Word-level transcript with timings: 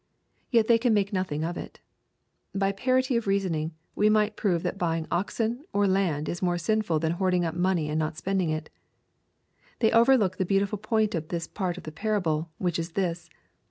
Yet 0.49 0.65
they 0.65 0.79
can 0.79 0.95
make 0.95 1.13
nothing 1.13 1.43
of 1.43 1.57
it. 1.57 1.79
By 2.55 2.71
parity 2.71 3.17
of 3.17 3.27
reasoning, 3.27 3.75
we 3.93 4.09
might 4.09 4.35
prove 4.35 4.63
that 4.63 4.79
buying 4.79 5.05
oxen, 5.11 5.63
or 5.73 5.85
land, 5.85 6.27
is 6.27 6.41
more 6.41 6.57
sinful 6.57 6.97
than 6.97 7.11
hoarding 7.11 7.45
up 7.45 7.53
money 7.53 7.87
and 7.87 7.99
not 7.99 8.17
spending 8.17 8.49
it. 8.49 8.71
They 9.77 9.91
over 9.91 10.17
look 10.17 10.37
the 10.37 10.43
beautiful 10.43 10.79
point 10.79 11.13
of 11.13 11.27
this 11.27 11.45
part 11.45 11.77
of 11.77 11.83
the 11.83 11.91
parable, 11.91 12.49
which 12.57 12.79
is 12.79 12.93
this. 12.93 13.29